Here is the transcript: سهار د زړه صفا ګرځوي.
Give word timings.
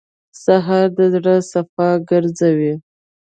سهار 0.43 0.87
د 0.97 0.99
زړه 1.13 1.35
صفا 1.51 1.89
ګرځوي. 2.09 2.73